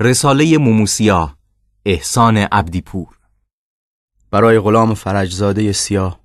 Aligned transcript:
رساله 0.00 0.58
موموسیا 0.58 1.36
احسان 1.84 2.36
عبدیپور. 2.36 3.06
برای 4.30 4.60
غلام 4.60 4.94
فرجزاده 4.94 5.72
سیاه. 5.72 6.20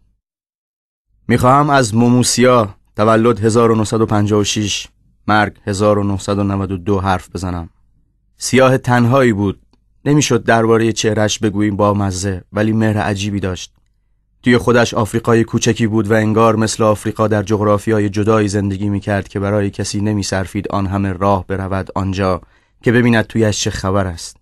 می‌خواهم 1.27 1.69
از 1.69 1.95
موموسیا 1.95 2.75
تولد 2.95 3.39
1956 3.39 4.87
مرگ 5.27 5.57
1992 5.67 6.99
حرف 6.99 7.29
بزنم. 7.35 7.69
سیاه 8.37 8.77
تنهایی 8.77 9.33
بود. 9.33 9.61
نمی‌شد 10.05 10.43
درباره 10.43 10.91
چهرش 10.91 11.39
بگوییم 11.39 11.75
با 11.75 11.93
مزه 11.93 12.43
ولی 12.53 12.71
مهر 12.71 12.97
عجیبی 12.97 13.39
داشت. 13.39 13.73
توی 14.43 14.57
خودش 14.57 14.93
آفریقای 14.93 15.43
کوچکی 15.43 15.87
بود 15.87 16.11
و 16.11 16.13
انگار 16.13 16.55
مثل 16.55 16.83
آفریقا 16.83 17.27
در 17.27 17.43
جغرافیای 17.43 18.09
جدایی 18.09 18.47
زندگی 18.47 18.89
می‌کرد 18.89 19.27
که 19.27 19.39
برای 19.39 19.69
کسی 19.69 20.01
نمیصرفید 20.01 20.67
آن 20.67 20.87
همه 20.87 21.13
راه 21.13 21.47
برود 21.47 21.89
آنجا. 21.95 22.41
که 22.83 22.91
ببیند 22.91 23.27
تویش 23.27 23.61
چه 23.61 23.69
خبر 23.69 24.07
است. 24.07 24.37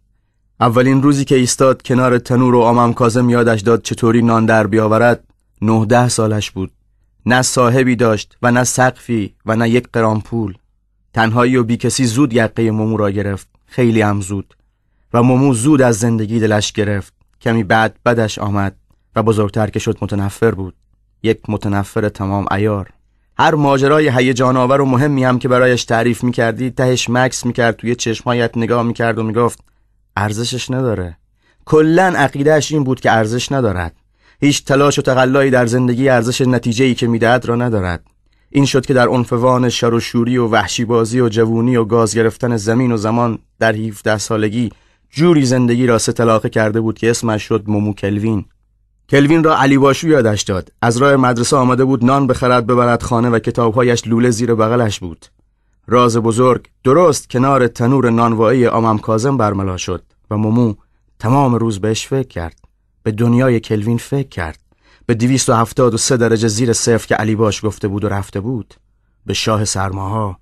اولین 0.59 1.04
روزی 1.04 1.25
که 1.25 1.36
ایستاد 1.36 1.82
کنار 1.82 2.18
تنور 2.19 2.55
و 2.55 2.61
آمم 2.61 2.93
کازم 2.93 3.29
یادش 3.29 3.61
داد 3.61 3.82
چطوری 3.82 4.21
نان 4.21 4.45
در 4.45 4.68
بیاورد 4.68 5.23
نهده 5.61 6.09
سالش 6.09 6.51
بود. 6.51 6.71
نه 7.25 7.42
صاحبی 7.42 7.95
داشت 7.95 8.37
و 8.42 8.51
نه 8.51 8.64
سقفی 8.64 9.36
و 9.45 9.55
نه 9.55 9.69
یک 9.69 9.87
قرام 9.93 10.21
پول. 10.21 10.54
تنهایی 11.14 11.57
و 11.57 11.64
بی 11.64 11.78
کسی 11.78 12.05
زود 12.05 12.33
یقه 12.33 12.71
مومو 12.71 12.97
را 12.97 13.11
گرفت 13.11 13.47
خیلی 13.65 14.01
هم 14.01 14.21
زود. 14.21 14.54
و 15.14 15.23
مومو 15.23 15.54
زود 15.54 15.81
از 15.81 16.00
زندگی 16.00 16.39
دلش 16.39 16.71
گرفت. 16.71 17.14
کمی 17.42 17.64
بعد 17.64 18.00
بدش 18.06 18.39
آمد 18.39 18.75
و 19.15 19.23
بزرگتر 19.23 19.69
که 19.69 19.79
شد 19.79 19.97
متنفر 20.01 20.51
بود. 20.51 20.75
یک 21.23 21.39
متنفر 21.47 22.09
تمام 22.09 22.45
ایار 22.51 22.89
هر 23.39 23.55
ماجرای 23.55 24.09
هیجان 24.09 24.57
آور 24.57 24.82
و 24.82 24.86
مهمی 24.86 25.23
هم 25.23 25.39
که 25.39 25.47
برایش 25.47 25.86
تعریف 25.86 26.23
می‌کردی 26.23 26.69
تهش 26.69 27.09
مکس 27.09 27.45
می‌کرد 27.45 27.75
توی 27.75 27.95
چشمایت 27.95 28.57
نگاه 28.57 28.83
می‌کرد 28.83 29.19
و 29.19 29.23
می‌گفت 29.23 29.59
ارزشش 30.15 30.71
نداره. 30.71 31.18
کلا 31.65 32.14
عقیدهش 32.17 32.72
این 32.72 32.84
بود 32.84 33.00
که 33.00 33.12
ارزش 33.12 33.52
ندارد. 33.52 33.95
هیچ 34.42 34.66
تلاش 34.66 35.00
و 35.00 35.02
تقلایی 35.02 35.52
در 35.52 35.66
زندگی 35.66 36.09
ارزش 36.09 36.42
نتیجه 36.42 36.86
ای 36.86 36.95
که 36.95 37.08
می‌دهد 37.08 37.45
را 37.45 37.56
ندارد. 37.56 38.03
این 38.50 38.66
شد 38.66 38.86
که 38.86 38.94
در 38.94 39.08
عنفوان 39.08 39.69
شر 39.69 39.94
و 39.94 40.00
شوری 40.00 40.38
و 40.38 40.47
وحشی 40.47 40.86
بازی 40.86 41.19
و 41.19 41.30
جوونی 41.30 41.78
و 41.78 41.86
گاز 41.86 42.16
گرفتن 42.16 42.58
زمین 42.58 42.92
و 42.92 42.97
زمان 42.97 43.40
در 43.59 43.75
17 43.75 44.17
سالگی 44.17 44.69
جوری 45.09 45.45
زندگی 45.45 45.88
را 45.88 45.97
ستلاقه 45.97 46.50
کرده 46.50 46.81
بود 46.81 46.97
که 46.97 47.09
اسمش 47.09 47.44
شد 47.44 47.64
مومو 47.67 47.94
کلوین. 47.94 48.45
کلوین 49.09 49.44
را 49.44 49.58
علی 49.58 49.77
باشو 49.77 50.08
یادش 50.08 50.41
داد. 50.41 50.72
از 50.81 50.97
راه 50.97 51.16
مدرسه 51.16 51.55
آمده 51.55 51.86
بود 51.86 52.05
نان 52.05 52.27
بخرد 52.27 52.67
ببرد 52.67 53.03
خانه 53.03 53.30
و 53.30 53.39
کتابهایش 53.39 54.08
لوله 54.08 54.30
زیر 54.30 54.55
بغلش 54.55 55.00
بود. 55.00 55.25
راز 55.88 56.17
بزرگ 56.17 56.67
درست 56.83 57.30
کنار 57.30 57.67
تنور 57.67 58.09
نانوایی 58.09 58.67
آمم 58.67 58.97
کازم 58.97 59.38
برملا 59.38 59.78
شد 59.78 60.03
و 60.31 60.38
مومو 60.38 60.73
تمام 61.19 61.55
روز 61.55 61.80
بهش 61.81 62.08
فکر 62.08 62.28
کرد. 62.28 62.59
به 63.03 63.11
دنیای 63.11 63.59
کلوین 63.59 63.97
فکر 63.97 64.30
کرد. 64.30 64.59
به 65.05 65.13
دویست 65.13 65.50
و 65.50 65.66
و 65.80 65.97
سه 65.97 66.17
درجه 66.17 66.47
زیر 66.47 66.73
صفر 66.73 67.08
که 67.08 67.16
علی 67.16 67.35
باش 67.35 67.66
گفته 67.66 67.88
بود 67.88 68.03
و 68.03 68.09
رفته 68.09 68.39
بود. 68.39 68.73
به 69.25 69.33
شاه 69.33 69.66
سرماها. 69.66 70.39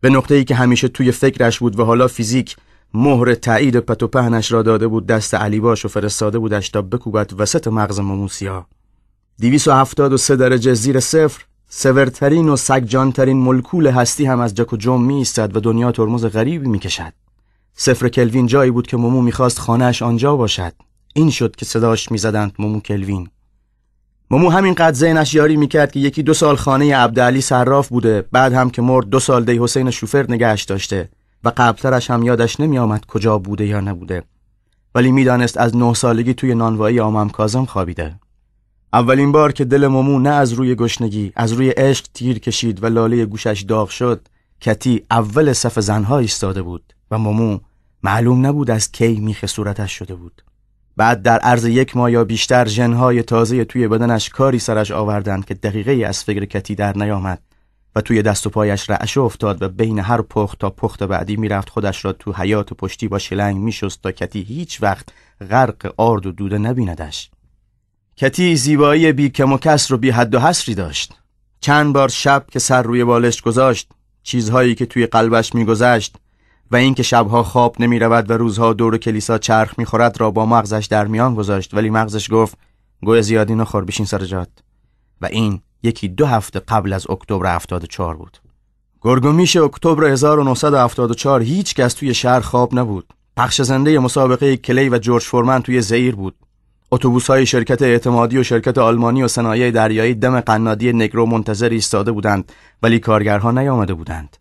به 0.00 0.10
نقطه 0.10 0.34
ای 0.34 0.44
که 0.44 0.54
همیشه 0.54 0.88
توی 0.88 1.12
فکرش 1.12 1.58
بود 1.58 1.78
و 1.78 1.84
حالا 1.84 2.08
فیزیک 2.08 2.56
مهر 2.94 3.34
تایید 3.34 3.80
پت 3.80 4.02
و 4.02 4.08
پهنش 4.08 4.52
را 4.52 4.62
داده 4.62 4.88
بود 4.88 5.06
دست 5.06 5.34
علی 5.34 5.60
باش 5.60 5.84
و 5.84 5.88
فرستاده 5.88 6.38
بودش 6.38 6.68
تا 6.68 6.82
بکوبد 6.82 7.32
وسط 7.38 7.68
مغز 7.68 8.00
و 10.12 10.16
سه 10.16 10.36
درجه 10.36 10.74
زیر 10.74 11.00
صفر 11.00 11.44
سورترین 11.68 12.48
و 12.48 12.56
سگجانترین 12.56 13.36
ملکول 13.36 13.86
هستی 13.86 14.26
هم 14.26 14.40
از 14.40 14.54
جک 14.54 14.72
و 14.72 14.76
جم 14.76 15.02
می 15.02 15.24
و 15.56 15.60
دنیا 15.60 15.92
ترمز 15.92 16.24
غریبی 16.24 16.68
می 16.68 16.78
کشد. 16.78 17.12
صفر 17.74 18.08
کلوین 18.08 18.46
جایی 18.46 18.70
بود 18.70 18.86
که 18.86 18.96
مومو 18.96 19.22
می‌خواست 19.22 19.58
خانهش 19.58 20.02
آنجا 20.02 20.36
باشد. 20.36 20.72
این 21.14 21.30
شد 21.30 21.56
که 21.56 21.64
صداش 21.64 22.12
می‌زدند 22.12 22.52
مومو 22.58 22.80
کلوین. 22.80 23.28
مومو 24.30 24.50
همینقدر 24.50 24.96
ذهنش 24.96 25.34
یاری 25.34 25.56
می‌کرد 25.56 25.92
که 25.92 26.00
یکی 26.00 26.22
دو 26.22 26.34
سال 26.34 26.56
خانه 26.56 26.96
عبدعلی 26.96 27.40
صراف 27.40 27.88
بوده 27.88 28.24
بعد 28.32 28.52
هم 28.52 28.70
که 28.70 28.82
مرد 28.82 29.08
دو 29.08 29.20
سال 29.20 29.44
دی 29.44 29.58
حسین 29.58 29.90
شوفر 29.90 30.26
نگهش 30.28 30.64
داشته 30.64 31.08
و 31.44 31.52
قبلترش 31.56 32.10
هم 32.10 32.22
یادش 32.22 32.60
نمیآمد 32.60 33.06
کجا 33.06 33.38
بوده 33.38 33.66
یا 33.66 33.80
نبوده. 33.80 34.22
ولی 34.94 35.12
می‌دانست 35.12 35.56
از 35.56 35.76
نه 35.76 35.94
سالگی 35.94 36.34
توی 36.34 36.54
نانوایی 36.54 37.00
آمم 37.00 37.30
کازم 37.30 37.64
خوابیده. 37.64 38.20
اولین 38.92 39.32
بار 39.32 39.52
که 39.52 39.64
دل 39.64 39.86
مومو 39.86 40.18
نه 40.18 40.30
از 40.30 40.52
روی 40.52 40.74
گشنگی 40.74 41.32
از 41.36 41.52
روی 41.52 41.70
عشق 41.70 42.06
تیر 42.14 42.38
کشید 42.38 42.82
و 42.82 42.86
لاله 42.86 43.26
گوشش 43.26 43.64
داغ 43.68 43.88
شد 43.88 44.28
کتی 44.60 45.02
اول 45.10 45.52
صف 45.52 45.80
زنها 45.80 46.18
ایستاده 46.18 46.62
بود 46.62 46.92
و 47.10 47.18
مومو 47.18 47.58
معلوم 48.02 48.46
نبود 48.46 48.70
از 48.70 48.92
کی 48.92 49.20
میخ 49.20 49.46
صورتش 49.46 49.92
شده 49.92 50.14
بود. 50.14 50.42
بعد 50.96 51.22
در 51.22 51.38
عرض 51.38 51.64
یک 51.64 51.96
ماه 51.96 52.12
یا 52.12 52.24
بیشتر 52.24 52.68
ژنهای 52.68 53.22
تازه 53.22 53.64
توی 53.64 53.88
بدنش 53.88 54.28
کاری 54.28 54.58
سرش 54.58 54.90
آوردند 54.90 55.44
که 55.44 55.54
دقیقه 55.54 56.06
از 56.06 56.24
فکر 56.24 56.44
کتی 56.44 56.74
در 56.74 56.98
نیامد. 56.98 57.42
و 57.98 58.00
توی 58.00 58.22
دست 58.22 58.46
و 58.46 58.50
پایش 58.50 58.90
رعشه 58.90 59.20
افتاد 59.20 59.62
و 59.62 59.68
بین 59.68 59.98
هر 59.98 60.22
پخت 60.22 60.58
تا 60.58 60.70
پخت 60.70 61.02
بعدی 61.02 61.36
می‌رفت 61.36 61.68
خودش 61.68 62.04
را 62.04 62.12
تو 62.12 62.32
حیات 62.32 62.72
و 62.72 62.74
پشتی 62.74 63.08
با 63.08 63.18
شلنگ 63.18 63.56
میشست 63.56 64.02
تا 64.02 64.12
کتی 64.12 64.42
هیچ 64.42 64.82
وقت 64.82 65.08
غرق 65.50 65.94
آرد 65.96 66.26
و 66.26 66.32
دوده 66.32 66.58
نبیندش. 66.58 67.30
کتی 68.16 68.56
زیبایی 68.56 69.12
بی 69.12 69.28
کم 69.28 69.52
و 69.52 69.58
کس 69.58 69.90
رو 69.90 69.98
بی 69.98 70.10
حد 70.10 70.34
و 70.34 70.40
حسری 70.40 70.74
داشت. 70.74 71.14
چند 71.60 71.92
بار 71.92 72.08
شب 72.08 72.44
که 72.50 72.58
سر 72.58 72.82
روی 72.82 73.04
بالش 73.04 73.42
گذاشت 73.42 73.88
چیزهایی 74.22 74.74
که 74.74 74.86
توی 74.86 75.06
قلبش 75.06 75.54
میگذشت 75.54 76.16
و 76.70 76.76
اینکه 76.76 77.02
شبها 77.02 77.42
خواب 77.42 77.76
نمی 77.80 77.98
رود 77.98 78.30
و 78.30 78.32
روزها 78.32 78.72
دور 78.72 78.98
کلیسا 78.98 79.38
چرخ 79.38 79.78
می‌خورد 79.78 80.20
را 80.20 80.30
با 80.30 80.46
مغزش 80.46 80.86
در 80.90 81.06
میان 81.06 81.34
گذاشت 81.34 81.74
ولی 81.74 81.90
مغزش 81.90 82.32
گفت 82.32 82.58
گوه 83.02 83.20
زیادی 83.20 83.54
نخور 83.54 83.84
بشین 83.84 84.06
سر 84.06 84.24
جات. 84.24 84.48
و 85.20 85.26
این 85.26 85.60
یکی 85.82 86.08
دو 86.08 86.26
هفته 86.26 86.60
قبل 86.60 86.92
از 86.92 87.10
اکتبر 87.10 87.46
74 87.54 88.16
بود. 88.16 88.38
گرگومیش 89.00 89.56
اکتبر 89.56 90.04
1974 90.04 91.42
هیچ 91.42 91.74
کس 91.74 91.94
توی 91.94 92.14
شهر 92.14 92.40
خواب 92.40 92.74
نبود. 92.74 93.14
پخش 93.36 93.62
زنده 93.62 93.98
مسابقه 93.98 94.56
کلی 94.56 94.88
و 94.88 94.98
جورج 94.98 95.22
فورمن 95.22 95.62
توی 95.62 95.80
زیر 95.80 96.14
بود. 96.14 96.34
اتوبوس 96.92 97.26
های 97.26 97.46
شرکت 97.46 97.82
اعتمادی 97.82 98.38
و 98.38 98.42
شرکت 98.42 98.78
آلمانی 98.78 99.22
و 99.22 99.28
صنایع 99.28 99.70
دریایی 99.70 100.14
دم 100.14 100.40
قنادی 100.40 100.92
نگرو 100.92 101.26
منتظر 101.26 101.68
ایستاده 101.68 102.12
بودند 102.12 102.52
ولی 102.82 102.98
کارگرها 102.98 103.50
نیامده 103.50 103.94
بودند. 103.94 104.36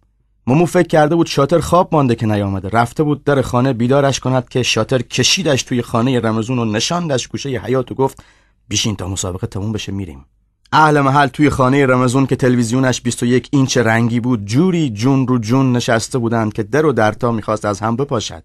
مومو 0.48 0.66
فکر 0.66 0.88
کرده 0.88 1.16
بود 1.16 1.28
شاتر 1.28 1.60
خواب 1.60 1.90
مانده 1.92 2.16
که 2.16 2.26
نیامده. 2.26 2.70
رفته 2.70 3.04
بود 3.04 3.24
در 3.24 3.42
خانه 3.42 3.74
بیدارش 3.74 4.20
کند 4.20 4.50
که 4.50 4.64
شاتر 4.64 5.02
کشیدش 5.02 5.64
توی 5.64 5.82
خانه 5.82 6.20
رمزون 6.20 6.60
و 6.60 6.66
نشاندش 6.66 7.28
گوشه 7.28 7.50
حیات 7.50 7.92
و 7.92 7.96
گفت 7.96 8.24
بیشین 8.68 8.96
تا 8.96 9.08
مسابقه 9.08 9.48
تموم 9.48 9.72
بشه 9.72 9.92
میریم. 9.92 10.26
اهل 10.72 11.02
محل 11.02 11.28
توی 11.28 11.50
خانه 11.50 11.86
رمزون 11.86 12.26
که 12.26 12.36
تلویزیونش 12.36 13.02
21 13.02 13.50
اینچ 13.52 13.78
رنگی 13.78 14.20
بود 14.20 14.46
جوری 14.46 14.90
جون 14.90 15.28
رو 15.28 15.40
جون 15.40 15.72
نشسته 15.72 16.18
بودند 16.18 16.54
که 16.54 16.64
در 16.64 16.86
و 16.86 16.94
درتا 16.94 17.32
می‌خواست 17.32 17.66
از 17.66 17.80
هم 17.80 17.96
بپاشد. 17.96 18.44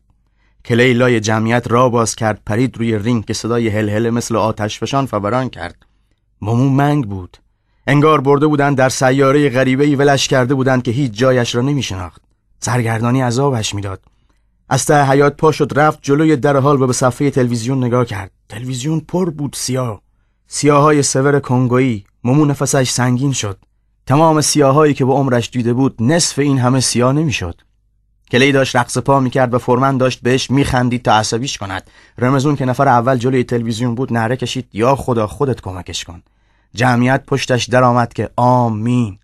کلی 0.64 0.94
لای 0.94 1.20
جمعیت 1.20 1.64
را 1.70 1.88
باز 1.88 2.16
کرد 2.16 2.40
پرید 2.46 2.76
روی 2.76 2.98
رینگ 2.98 3.24
که 3.24 3.34
صدای 3.34 3.68
هلهله 3.68 4.10
مثل 4.10 4.36
آتش 4.36 4.80
فشان 4.80 5.06
فوران 5.06 5.48
کرد. 5.48 5.86
مومو 6.40 6.68
منگ 6.68 7.04
بود. 7.04 7.36
انگار 7.86 8.20
برده 8.20 8.46
بودند 8.46 8.76
در 8.76 8.88
سیاره 8.88 9.48
غریبه 9.48 9.96
ولش 9.96 10.28
کرده 10.28 10.54
بودند 10.54 10.82
که 10.82 10.90
هیچ 10.90 11.12
جایش 11.12 11.54
را 11.54 11.62
نمیشناخت. 11.62 12.22
سرگردانی 12.60 13.20
عذابش 13.20 13.74
می‌داد. 13.74 14.00
از 14.68 14.84
ته 14.84 15.10
حیات 15.10 15.36
پا 15.36 15.52
شد 15.52 15.72
رفت 15.76 15.98
جلوی 16.02 16.36
در 16.36 16.56
حال 16.56 16.82
و 16.82 16.86
به 16.86 16.92
صفحه 16.92 17.30
تلویزیون 17.30 17.84
نگاه 17.84 18.04
کرد. 18.04 18.30
تلویزیون 18.48 19.00
پر 19.00 19.30
بود 19.30 19.54
سیاه. 19.58 20.01
سیاهای 20.54 21.02
سور 21.02 21.40
کنگویی 21.40 22.04
مومو 22.24 22.44
نفسش 22.44 22.90
سنگین 22.90 23.32
شد. 23.32 23.58
تمام 24.06 24.40
سیاهایی 24.40 24.94
که 24.94 25.04
به 25.04 25.12
عمرش 25.12 25.50
دیده 25.50 25.72
بود 25.72 25.94
نصف 26.00 26.38
این 26.38 26.58
همه 26.58 26.80
سیاه 26.80 27.12
نمی‌شد. 27.12 27.60
کلی 28.30 28.52
داشت 28.52 28.76
رقص 28.76 28.98
پا 28.98 29.20
می‌کرد 29.20 29.54
و 29.54 29.58
فرمن 29.58 29.96
داشت 29.96 30.20
بهش 30.22 30.50
میخندید 30.50 31.02
تا 31.02 31.12
عصبیش 31.12 31.58
کند. 31.58 31.90
رمزون 32.18 32.56
که 32.56 32.64
نفر 32.64 32.88
اول 32.88 33.16
جلوی 33.16 33.44
تلویزیون 33.44 33.94
بود 33.94 34.12
نره 34.12 34.36
کشید. 34.36 34.68
یا 34.72 34.96
خدا 34.96 35.26
خودت 35.26 35.60
کمکش 35.60 36.04
کن. 36.04 36.22
جمعیت 36.74 37.24
پشتش 37.26 37.64
درآمد 37.64 38.12
که 38.12 38.30
آمین. 38.36 39.18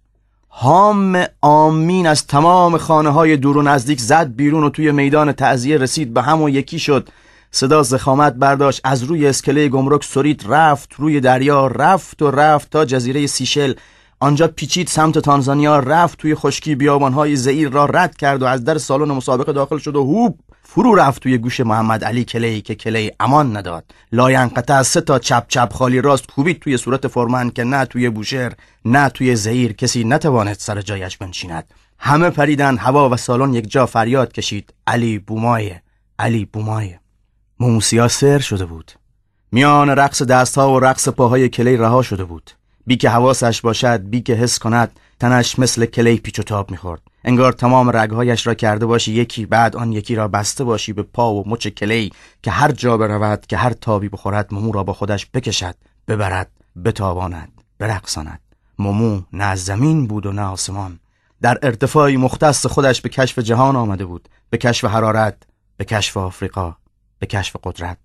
هام 0.51 1.25
آمین 1.41 2.07
از 2.07 2.27
تمام 2.27 2.79
خانه 2.79 3.11
های 3.11 3.37
دور 3.37 3.57
و 3.57 3.63
نزدیک 3.63 4.01
زد 4.01 4.37
بیرون 4.37 4.65
و 4.65 4.71
توی 4.71 4.93
میدان 4.93 5.33
تعذیه 5.33 5.79
رسید. 5.79 6.15
به 6.15 6.23
هم 6.23 6.43
و 6.43 6.49
یکی 6.49 6.79
شد. 6.79 7.09
صدا 7.51 7.83
زخامت 7.83 8.35
برداشت. 8.35 8.81
از 8.85 9.03
روی 9.03 9.27
اسکله 9.27 9.69
گمرک 9.69 10.05
سرید 10.05 10.45
رفت 10.49 10.95
روی 10.99 11.21
دریا 11.21 11.67
رفت 11.67 12.23
و 12.23 12.31
رفت 12.31 12.71
تا 12.71 12.85
جزیره 12.85 13.27
سیشل. 13.27 13.75
آنجا 14.21 14.49
پیچید 14.49 14.89
سمت 14.89 15.19
تانزانیا 15.19 15.79
رفت 15.79 16.19
توی 16.19 16.35
خشکی 16.35 16.75
بیابانهای 16.75 17.37
زئیر 17.37 17.69
را 17.69 17.85
رد 17.85 18.17
کرد 18.17 18.43
و 18.43 18.47
از 18.47 18.65
در 18.65 18.79
سالن 18.79 19.13
مسابقه 19.13 19.53
داخل 19.53 19.79
شد 19.79 19.97
و 19.97 20.05
هوب 20.05 20.39
فرو 20.63 20.95
رفت 20.95 21.23
توی 21.23 21.39
گوش 21.39 21.61
محمد 21.61 22.05
علی 22.05 22.25
کلی 22.25 22.61
که 22.61 22.75
کلی 22.75 23.13
امان 23.21 23.57
نداد. 23.57 23.85
لاینقطع 24.13 24.83
سه 24.83 25.01
تا 25.01 25.19
چپ 25.19 25.45
چپ 25.49 25.73
خالی 25.73 26.01
راست 26.01 26.27
کوبید 26.27 26.61
توی 26.61 26.77
صورت 26.77 27.07
فرمن 27.07 27.51
که 27.51 27.65
نه 27.65 27.85
توی 27.85 28.11
بوشهر 28.11 28.53
نه 28.85 29.09
توی 29.09 29.37
زئیر. 29.37 29.73
کسی 29.73 30.05
نتوانست 30.05 30.61
سر 30.61 30.81
جایش 30.81 31.17
بنشیند. 31.17 31.65
همه 31.99 32.31
پریدن 32.31 32.77
هوا 32.77 33.11
و 33.11 33.17
سالن 33.17 33.55
یک 33.55 33.71
جا 33.71 33.87
فریاد 33.87 34.33
کشید. 34.33 34.75
علی 34.87 35.19
بومایه 35.19 35.83
علی 36.19 36.45
بومای 36.45 36.95
موموسیا 37.61 38.09
سر 38.09 38.39
شده 38.39 38.65
بود. 38.65 38.93
میان 39.53 39.91
رقص 39.91 40.23
دستها 40.23 40.73
و 40.73 40.81
رقص 40.81 41.09
پاهای 41.09 41.49
کلی 41.49 41.77
رها 41.77 42.03
شده 42.03 42.25
بود. 42.25 42.51
بی 42.87 42.97
که 42.97 43.11
حواسش 43.11 43.61
باشد 43.61 44.01
بی 44.03 44.21
که 44.21 44.35
حس 44.35 44.59
کند 44.59 44.91
تنش 45.21 45.59
مثل 45.59 45.87
کلی 45.87 46.17
پیچ 46.17 46.39
و 46.39 46.43
تاب 46.43 46.71
می‌خورد. 46.71 47.03
انگار 47.25 47.53
تمام 47.53 47.91
رگهایش 47.97 48.47
را 48.47 48.55
کرده 48.55 48.87
باشی 48.87 49.13
یکی 49.13 49.47
بعد 49.47 49.77
آن 49.77 49.93
یکی 49.93 50.15
را 50.15 50.29
بسته 50.29 50.65
باشی 50.65 50.93
به 50.93 51.03
پا 51.03 51.35
و 51.35 51.49
مچ 51.49 51.69
کلی 51.69 52.13
که 52.43 52.51
هر 52.51 52.73
جا 52.73 52.97
برود 52.97 53.47
که 53.47 53.57
هر 53.57 53.73
تابی 53.73 54.09
بخورد 54.09 54.55
مومو 54.55 54.73
را 54.73 54.85
با 54.85 54.93
خودش 54.93 55.27
بکشد 55.35 55.75
ببرد 56.09 56.51
بتاباند 56.85 57.63
برقصاند. 57.79 58.41
مومو 58.79 59.23
نه 59.33 59.45
از 59.45 59.65
زمین 59.65 60.07
بود 60.07 60.27
و 60.27 60.33
نه 60.33 60.43
آسمان. 60.43 60.99
در 61.43 61.59
ارتفاعی 61.63 62.17
مختص 62.17 62.67
خودش 62.67 63.01
به 63.01 63.09
کشف 63.09 63.39
جهان 63.39 63.77
آمده 63.77 64.05
بود 64.05 64.29
به 64.51 64.59
کشف 64.59 64.85
حرارت 64.85 65.37
به 65.77 65.85
کشف 65.85 66.17
آفریقا. 66.17 66.75
به 67.19 67.27
کشف 67.27 67.57
قدرت. 67.65 67.97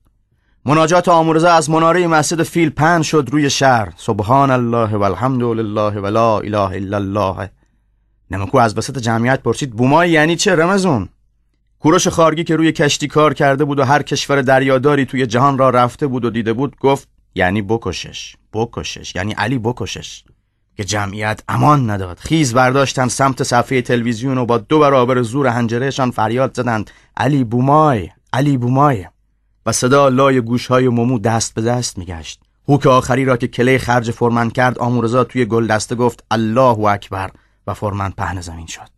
مناجات 0.65 1.07
آمورزه 1.07 1.49
از 1.49 1.69
مناره 1.69 2.07
مسجد 2.07 2.43
فیل 2.43 2.69
پن 2.69 3.01
شد 3.01 3.29
روی 3.31 3.49
شهر. 3.49 3.93
سبحان 3.97 4.51
الله 4.51 4.97
و 4.97 5.03
الحمد 5.03 5.43
لله 5.43 5.99
و 5.99 6.07
لا 6.07 6.39
اله 6.39 6.59
الا 6.59 6.97
الله. 6.97 7.49
نمکو 8.31 8.57
از 8.57 8.77
وسط 8.77 8.97
جمعیت 8.97 9.41
پرسید 9.41 9.71
بومای 9.71 10.11
یعنی 10.11 10.35
چه 10.35 10.55
رمزون؟ 10.55 11.09
کوروش 11.79 12.07
خارگی 12.07 12.43
که 12.43 12.55
روی 12.55 12.71
کشتی 12.71 13.07
کار 13.07 13.33
کرده 13.33 13.65
بود 13.65 13.79
و 13.79 13.83
هر 13.83 14.01
کشور 14.01 14.41
دریاداری 14.41 15.05
توی 15.05 15.25
جهان 15.25 15.57
را 15.57 15.69
رفته 15.69 16.07
بود 16.07 16.25
و 16.25 16.29
دیده 16.29 16.53
بود 16.53 16.75
گفت 16.79 17.07
یعنی 17.35 17.61
بکشش 17.61 18.35
بکشش 18.53 19.15
یعنی 19.15 19.33
علی 19.33 19.59
بکشش. 19.59 20.23
که 20.77 20.83
جمعیت 20.83 21.41
امان 21.47 21.89
نداد. 21.89 22.19
خیز 22.19 22.53
برداشتن 22.53 23.07
سمت 23.07 23.43
صفحه 23.43 23.81
تلویزیون 23.81 24.37
و 24.37 24.45
با 24.45 24.57
دو 24.57 24.79
برابر 24.79 25.21
زور 25.21 25.47
هنجرهشان 25.47 26.11
فریاد 26.11 26.55
زدند 26.55 26.91
علی 27.17 27.43
بومای. 27.43 28.09
علی 28.33 28.57
بومای. 28.57 29.05
و 29.65 29.71
صدا 29.71 30.09
لای 30.09 30.41
گوشهای 30.41 30.87
مومو 30.87 31.19
دست 31.19 31.53
به 31.53 31.61
دست 31.61 31.97
میگشت. 31.97 32.41
هوک 32.67 32.85
آخری 32.85 33.25
را 33.25 33.37
که 33.37 33.47
کلی 33.47 33.77
خرج 33.77 34.11
فرمن 34.11 34.49
کرد 34.49 34.79
آمورزا 34.79 35.23
توی 35.23 35.45
گل 35.45 35.67
دسته 35.67 35.95
گفت 35.95 36.23
الله 36.31 36.79
اکبر! 36.79 37.31
و 37.67 37.73
فرمن 37.73 38.09
پهن 38.09 38.41
زمین 38.41 38.67
شد. 38.67 38.89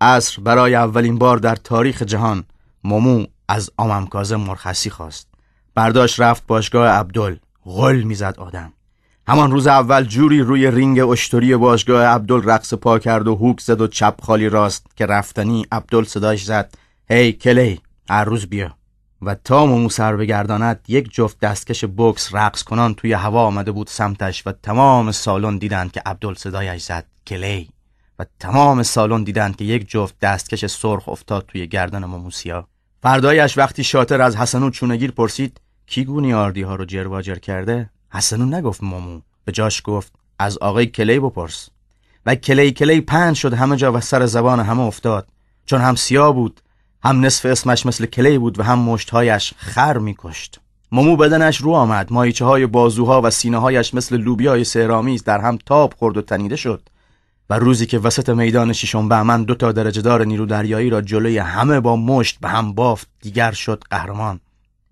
عصر 0.00 0.42
برای 0.42 0.74
اولین 0.74 1.18
بار 1.18 1.38
در 1.38 1.56
تاریخ 1.56 2.02
جهان 2.02 2.44
مومو 2.84 3.26
از 3.48 3.70
آمم 3.76 4.06
کازم 4.06 4.40
مرخصی 4.40 4.90
خواست. 4.90 5.28
برداشت 5.74 6.20
رفت 6.20 6.46
باشگاه 6.46 6.88
عبدال 6.88 7.38
غل 7.64 8.02
می‌زد 8.02 8.34
آدم. 8.38 8.72
همان 9.28 9.50
روز 9.50 9.66
اول 9.66 10.04
جوری 10.04 10.40
روی 10.40 10.70
رینگ 10.70 11.00
اشتری 11.00 11.56
باشگاه 11.56 12.04
عبدال 12.04 12.42
رقص 12.42 12.74
پا 12.74 12.98
کرد 12.98 13.28
و 13.28 13.34
هوک 13.34 13.60
زد 13.60 13.80
و 13.80 13.86
چپ 13.86 14.20
خالی 14.22 14.48
راست 14.48 14.86
که 14.96 15.06
رفتنی 15.06 15.66
عبدال 15.72 16.04
صداش 16.04 16.44
زد. 16.44 16.74
هی 17.10 17.32
کلی 17.32 17.80
هر 18.10 18.24
روز 18.24 18.46
بیا. 18.46 18.79
و 19.22 19.34
تا 19.34 19.66
مومو 19.66 19.88
سر 19.90 20.16
بگرداند 20.16 20.80
یک 20.88 21.12
جفت 21.12 21.40
دستکش 21.40 21.84
بکس 21.96 22.34
رقص 22.34 22.62
کنان 22.62 22.94
توی 22.94 23.12
هوا 23.12 23.46
آمده 23.46 23.72
بود 23.72 23.86
سمتش 23.86 24.46
و 24.46 24.52
تمام 24.52 25.12
سالن 25.12 25.58
دیدند 25.58 25.92
که 25.92 26.02
عبدال 26.06 26.34
صدایش 26.34 26.82
زد 26.82 27.06
کلی. 27.26 27.68
و 28.18 28.26
تمام 28.38 28.82
سالن 28.82 29.22
دیدند 29.22 29.56
که 29.56 29.64
یک 29.64 29.88
جفت 29.88 30.18
دستکش 30.18 30.66
سرخ 30.66 31.08
افتاد 31.08 31.44
توی 31.48 31.66
گردن 31.66 32.04
موموسیا. 32.04 32.68
فردایش 33.02 33.58
وقتی 33.58 33.84
شاتر 33.84 34.22
از 34.22 34.36
حسنو 34.36 34.70
چونگیر 34.70 35.10
پرسید 35.10 35.60
کی 35.86 36.04
گونی 36.04 36.34
آردی 36.34 36.62
ها 36.62 36.74
رو 36.74 36.84
جرواجر 36.84 37.34
کرده؟ 37.34 37.90
حسنو 38.10 38.44
نگفت 38.44 38.82
مومو. 38.82 39.20
به 39.44 39.52
جاش 39.52 39.82
گفت 39.84 40.12
از 40.38 40.58
آقای 40.58 40.86
کلی 40.86 41.20
بپرس. 41.20 41.68
و 42.26 42.34
کلی 42.34 42.70
کلی 42.70 43.00
پنج 43.00 43.36
شد 43.36 43.54
همه 43.54 43.76
جا 43.76 43.92
و 43.92 44.00
سر 44.00 44.26
زبان 44.26 44.60
همه 44.60 44.80
افتاد. 44.80 45.28
چون 45.66 45.80
هم 45.80 45.94
سیاه 45.94 46.34
بود 46.34 46.60
هم 47.04 47.24
نصف 47.24 47.46
اسمش 47.46 47.86
مثل 47.86 48.06
کلی 48.06 48.38
بود 48.38 48.58
و 48.58 48.62
هم 48.62 48.78
مشتهایش 48.78 49.54
خر 49.56 49.98
میکشت. 49.98 50.60
مومو 50.92 51.16
بدنش 51.16 51.56
رو 51.56 51.72
آمد. 51.72 52.12
مایچه 52.12 52.44
های 52.44 52.66
بازوها 52.66 53.22
و 53.22 53.30
سینه 53.30 53.58
هایش 53.58 53.94
مثل 53.94 54.16
لوبیای 54.16 54.64
سهرامیز 54.64 55.24
در 55.24 55.40
هم 55.40 55.58
تاب 55.66 55.94
خورد 55.98 56.16
و 56.16 56.22
تنیده 56.22 56.56
شد. 56.56 56.82
و 57.50 57.54
روزی 57.54 57.86
که 57.86 57.98
وسط 57.98 58.28
میدان 58.28 58.72
ششم 58.72 59.08
بهمن 59.08 59.44
دو 59.44 59.54
تا 59.54 59.72
درجه 59.72 60.02
دار 60.02 60.24
نیرو 60.24 60.46
دریایی 60.46 60.90
را 60.90 61.00
جلوی 61.00 61.38
همه 61.38 61.80
با 61.80 61.96
مشت 61.96 62.38
به 62.40 62.48
هم 62.48 62.72
بافت 62.72 63.08
دیگر 63.22 63.52
شد 63.52 63.84
قهرمان. 63.90 64.40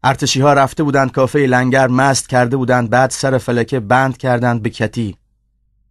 ارتشی 0.05 0.41
ها 0.41 0.53
رفته 0.53 0.83
بودند 0.83 1.13
کافه 1.13 1.39
لنگر 1.39 1.89
مست 1.89 2.29
کرده 2.29 2.57
بودند 2.57 2.91
بعد 2.91 3.11
سر 3.11 3.39
فلکه 3.39 3.81
بند 3.81 4.17
کردند 4.17 4.63
به 4.63 4.71
کتی. 4.71 5.17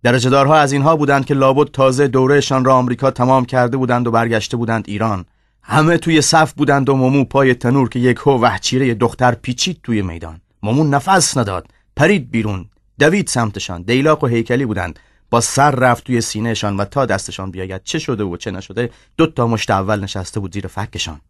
درجه 0.04 0.30
دارها 0.30 0.58
از 0.58 0.72
اینها 0.72 0.96
بودند 0.96 1.25
که 1.25 1.34
لابد 1.34 1.72
تازه 1.72 2.08
دورهشان 2.08 2.66
را 2.66 2.75
آمریکا 2.75 3.12
تمام 3.12 3.46
کرده 3.46 3.78
بودند 3.78 4.08
و 4.08 4.12
برگشته 4.12 4.58
بودند 4.58 4.84
ایران. 4.88 5.25
همه 5.69 5.98
توی 5.98 6.22
صف 6.22 6.54
بودند 6.54 6.90
و 6.90 6.96
مومو 6.96 7.24
پای 7.24 7.54
تنور 7.54 7.90
که 7.90 8.00
یک 8.00 8.18
هو 8.18 8.31
وحچیره 8.31 8.94
دختر 8.94 9.31
پیچید 9.36 9.80
توی 9.84 10.02
میدان. 10.02 10.42
مومو 10.64 10.84
نفس 10.84 11.38
نداد. 11.38 11.68
پرید 11.96 12.31
بیرون. 12.31 12.66
دوید 13.00 13.28
سمتشان. 13.28 13.81
دیلاق 13.81 14.24
و 14.24 14.28
هیکلی 14.28 14.66
بودند. 14.66 15.00
با 15.30 15.42
سر 15.42 15.72
رفت 15.72 16.04
توی 16.04 16.22
سینهشان 16.22 16.78
و 16.78 16.86
تا 16.86 17.06
دستشان 17.06 17.52
بیاید 17.52 17.84
چه 17.84 18.00
شده 18.00 18.24
و 18.24 18.38
چه 18.38 18.52
نشده 18.52 18.90
دو 19.18 19.28
تا 19.28 19.48
مشت 19.48 19.72
اول 19.72 20.04
نشسته 20.04 20.40
بود 20.40 20.54
زیر 20.54 20.68
فکشان. 20.68 21.22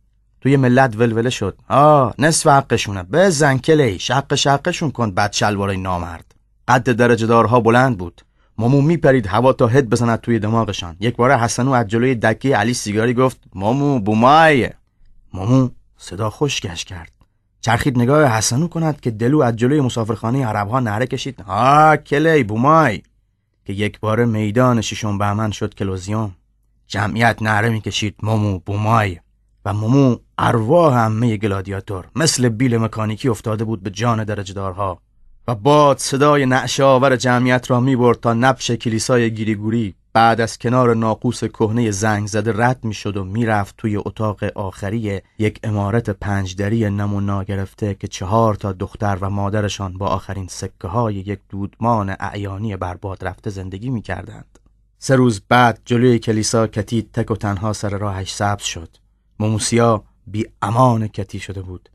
توی 0.41 0.57
ملت 0.57 0.95
ولوله 0.95 1.29
شد. 1.29 1.57
آه 1.67 2.13
نصف 2.19 2.47
حقشونه. 2.47 3.03
بزن 3.03 3.57
کلی. 3.57 3.99
شق 3.99 4.35
شقشون 4.35 4.91
کن 4.91 5.11
بعد 5.11 5.33
شلوارای 5.33 5.77
نامرد. 5.77 6.35
قد 6.67 6.89
درجه 6.89 7.27
دارها 7.27 7.59
بلند 7.59 7.97
بود. 7.97 8.21
مامو 8.57 8.81
میپرید 8.81 9.27
هوا 9.27 9.53
تا 9.53 9.67
هد 9.67 9.89
بزند 9.89 10.19
توی 10.19 10.39
دماغشان. 10.39 10.95
یک 10.99 11.15
بار 11.15 11.37
حسنو 11.37 11.71
از 11.71 11.87
جلوی 11.87 12.15
دکه 12.15 12.57
علی 12.57 12.73
سیگاری 12.73 13.13
گفت 13.13 13.39
مامو 13.55 13.99
بومای. 13.99 14.69
مامو 15.33 15.69
صدا 15.97 16.29
خوشگش 16.29 16.85
کرد. 16.85 17.11
چرخید 17.61 17.97
نگاه 17.97 18.37
حسنو 18.37 18.67
کند 18.67 19.01
که 19.01 19.11
دلو 19.11 19.41
از 19.41 19.55
جلوی 19.55 19.81
مسافرخانه 19.81 20.45
عربها 20.45 20.79
نره 20.79 21.07
کشید. 21.07 21.41
ها 21.41 21.97
کلی 21.97 22.43
بومای. 22.43 23.01
که 23.65 23.73
یک 23.73 23.99
بار 23.99 24.25
میدان 24.25 24.81
ششم 24.81 25.17
بهمن 25.17 25.51
شد 25.51 25.73
کلوزیوم. 25.73 26.35
جمعیت 26.87 27.41
نره 27.41 27.69
می‌کشید 27.69 28.15
مامو 28.23 28.59
بومای. 28.59 29.19
و 29.65 29.73
مومو 29.73 30.17
ارواح 30.37 30.93
همه 31.05 31.37
گلادیاتور. 31.37 32.05
مثل 32.15 32.49
بیل 32.49 32.77
مکانیکی 32.77 33.29
افتاده 33.29 33.63
بود 33.63 33.83
به 33.83 33.89
جان 33.89 34.23
درجدارها. 34.23 35.01
و 35.49 35.55
باد 35.55 35.97
صدای 35.97 36.45
نعش 36.45 36.79
آور 36.79 37.15
جمعیت 37.15 37.71
را 37.71 37.79
می 37.79 37.95
برد 37.95 38.19
تا 38.19 38.33
نبش 38.33 38.71
کلیسای 38.71 39.31
گیریگوری 39.31 39.95
بعد 40.13 40.41
از 40.41 40.57
کنار 40.57 40.95
ناقوس 40.95 41.43
کهنه 41.43 41.91
زنگ 41.91 42.27
زده 42.27 42.53
رد 42.55 42.83
می 42.83 42.93
شد 42.93 43.17
و 43.17 43.23
می‌رفت 43.23 43.75
توی 43.77 43.97
اتاق 43.97 44.43
آخری 44.43 45.21
یک 45.39 45.59
امارت 45.63 46.09
پنجدری 46.09 46.89
نمونا 46.89 47.43
گرفته 47.43 47.95
که 47.95 48.07
چهار 48.07 48.55
تا 48.55 48.73
دختر 48.73 49.17
و 49.21 49.29
مادرشان 49.29 49.97
با 49.97 50.07
آخرین 50.07 50.47
سکه 50.47 50.87
های 50.87 51.15
یک 51.15 51.39
دودمان 51.49 52.15
اعیانی 52.19 52.77
برباد 52.77 53.25
رفته 53.25 53.49
زندگی 53.49 53.89
می 53.89 54.01
کردند. 54.01 54.59
سه 54.99 55.15
روز 55.15 55.41
بعد 55.49 55.79
جلوی 55.85 56.19
کلیسا 56.19 56.67
کتید 56.67 57.11
تک 57.13 57.31
و 57.31 57.35
تنها 57.35 57.73
سر 57.73 57.89
راهش 57.89 58.33
سبز 58.33 58.63
شد. 58.63 58.89
موموسیا 59.39 60.03
بی 60.27 60.45
امان 60.61 61.07
کتی 61.07 61.39
شده 61.39 61.61
بود 61.61 61.89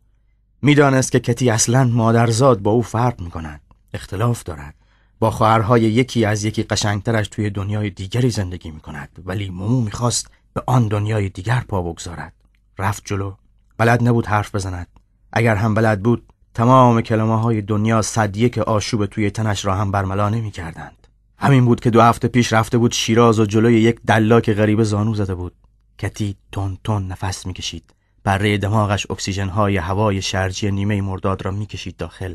می‌دانست 0.65 1.13
که 1.13 1.21
کتی 1.21 1.51
اصلا 1.51 1.85
مادرزاد 1.85 2.61
با 2.61 2.71
او 2.71 2.83
فرق 2.83 3.21
می 3.21 3.31
کند 3.31 3.61
اختلاف 3.95 4.43
دارد. 4.43 4.75
با 5.19 5.31
خواهرهای 5.31 5.83
یکی 5.83 6.25
از 6.25 6.45
یکی 6.45 6.63
قشنگترش 6.63 7.29
توی 7.29 7.51
دنیای 7.51 7.91
دیگری 7.91 8.31
زندگی 8.31 8.71
می 8.71 8.81
کند 8.81 9.09
ولی 9.25 9.51
مومو 9.51 9.81
می‌خواست 9.81 10.31
به 10.55 10.63
آن 10.67 10.89
دنیای 10.89 11.29
دیگر 11.29 11.65
پا 11.69 11.83
بگذارد. 11.83 12.33
رفت 12.79 13.03
جلو. 13.07 13.35
بلد 13.79 14.09
نبود 14.09 14.27
حرف 14.27 14.55
بزند. 14.55 14.87
اگر 15.33 15.57
هم 15.57 15.75
بلد 15.75 16.03
بود 16.03 16.33
تمام 16.55 17.01
کلمه 17.01 17.41
های 17.41 17.63
دنیا 17.63 18.03
صدیه 18.03 18.49
که 18.49 18.63
آشوب 18.63 19.07
توی 19.07 19.31
تنش 19.31 19.65
را 19.65 19.75
هم 19.75 19.91
برملا 19.91 20.29
نمی 20.29 20.51
کردند. 20.51 21.07
همین 21.39 21.65
بود 21.65 21.81
که 21.81 21.91
دو 21.91 22.01
هفته 22.03 22.29
پیش 22.29 22.53
رفته 22.53 22.79
بود 22.79 22.93
شیراز 22.93 23.41
و 23.41 23.47
جلوی 23.47 23.81
یک 23.81 24.01
دلاک 24.07 24.51
غریبه 24.51 24.85
زانو 24.85 25.15
زده 25.15 25.35
بود. 25.35 25.55
کتی 25.99 26.37
تون 26.53 26.79
تون 26.85 27.07
نفس 27.07 27.47
می‌کشید. 27.47 27.85
بره 28.25 28.59
دماغش 28.59 29.11
اکسیژن 29.11 29.49
های 29.49 29.77
هوای 29.77 30.23
شرجی 30.23 30.71
نیمه 30.71 31.01
مرداد 31.01 31.45
را 31.45 31.51
می‌کشید 31.51 31.97
داخل. 31.97 32.35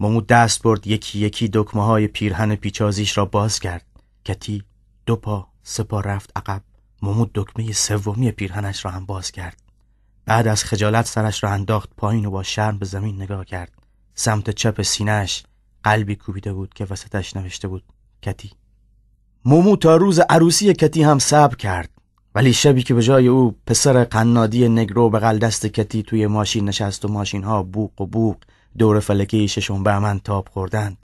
مومو 0.00 0.20
دست 0.20 0.62
برد 0.62 0.86
یکی 0.86 1.18
یکی 1.18 1.50
دکمه 1.52 1.84
های 1.84 2.06
پیرهن 2.06 2.54
پیچازیش 2.54 3.18
را 3.18 3.24
باز 3.24 3.60
کرد. 3.60 3.86
کتی 4.24 4.62
دو 5.06 5.16
پا 5.16 5.48
سه 5.62 5.82
پا 5.82 6.00
رفت 6.00 6.30
عقب. 6.36 6.62
مومو 7.02 7.26
دکمه 7.34 7.72
سومی 7.72 8.30
پیرهنش 8.30 8.84
را 8.84 8.90
هم 8.90 9.06
باز 9.06 9.30
کرد. 9.30 9.62
بعد 10.24 10.46
از 10.46 10.64
خجالت 10.64 11.06
سرش 11.06 11.44
را 11.44 11.50
انداخت 11.50 11.90
پایین 11.96 12.26
و 12.26 12.30
با 12.30 12.42
شرم 12.42 12.78
به 12.78 12.86
زمین 12.86 13.22
نگاه 13.22 13.44
کرد. 13.44 13.72
سمت 14.14 14.50
چپ 14.50 14.82
سینهش 14.82 15.42
قلبی 15.84 16.16
کوبیده 16.16 16.52
بود 16.52 16.74
که 16.74 16.86
وسطش 16.90 17.36
نوشته 17.36 17.68
بود. 17.68 17.84
کتی. 18.22 18.50
مومو 19.44 19.76
تا 19.76 19.96
روز 19.96 20.20
عروسی 20.20 20.72
کتی 20.72 21.02
هم 21.02 21.18
صبر 21.18 21.56
کرد. 21.56 21.90
ولی 22.34 22.52
شبی 22.52 22.82
که 22.82 22.94
به 22.94 23.02
جای 23.02 23.28
او 23.28 23.56
پسر 23.66 24.04
قنادی 24.04 24.68
نگرو 24.68 25.10
بغل 25.10 25.38
دست 25.38 25.66
کتی 25.66 26.02
توی 26.02 26.26
ماشین 26.26 26.68
نشست 26.68 27.04
و 27.04 27.08
ماشین 27.08 27.44
ها 27.44 27.62
بوق 27.62 28.00
و 28.00 28.06
بوق 28.06 28.36
دور 28.78 29.00
فلکی 29.00 29.48
ششون 29.48 29.82
به 29.82 29.98
من 29.98 30.20
تاب 30.20 30.48
خوردند. 30.52 30.96